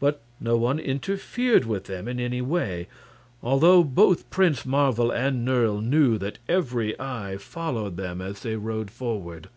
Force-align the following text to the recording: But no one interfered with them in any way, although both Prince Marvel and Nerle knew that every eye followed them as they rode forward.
But 0.00 0.20
no 0.38 0.58
one 0.58 0.78
interfered 0.78 1.64
with 1.64 1.84
them 1.84 2.08
in 2.08 2.20
any 2.20 2.42
way, 2.42 2.88
although 3.42 3.82
both 3.82 4.28
Prince 4.28 4.66
Marvel 4.66 5.10
and 5.10 5.46
Nerle 5.46 5.80
knew 5.80 6.18
that 6.18 6.36
every 6.46 6.92
eye 7.00 7.38
followed 7.38 7.96
them 7.96 8.20
as 8.20 8.40
they 8.40 8.56
rode 8.56 8.90
forward. 8.90 9.48